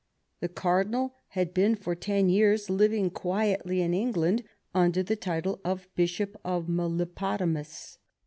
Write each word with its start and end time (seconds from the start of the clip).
The 0.39 0.49
Cardinal 0.49 1.13
had 1.27 1.53
been 1.53 1.75
for 1.75 1.93
ten 1.93 2.27
years 2.27 2.71
living 2.71 3.11
quietly 3.11 3.81
in 3.83 3.93
England 3.93 4.43
under 4.73 5.03
the 5.03 5.15
title 5.15 5.59
of 5.63 5.87
Bishop 5.95 6.35
of 6.43 6.65
Melipotamus. 6.67 7.99